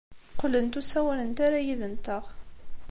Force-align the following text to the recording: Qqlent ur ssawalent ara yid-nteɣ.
Qqlent 0.33 0.77
ur 0.79 0.85
ssawalent 0.85 1.37
ara 1.45 1.59
yid-nteɣ. 1.65 2.23